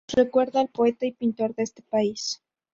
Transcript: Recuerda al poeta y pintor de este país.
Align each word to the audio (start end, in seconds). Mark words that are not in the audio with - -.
Recuerda 0.17 0.61
al 0.61 0.69
poeta 0.69 1.05
y 1.05 1.11
pintor 1.11 1.53
de 1.53 1.61
este 1.61 1.83
país. 1.83 2.41